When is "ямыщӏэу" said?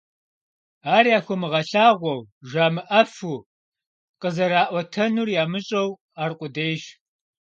5.41-5.89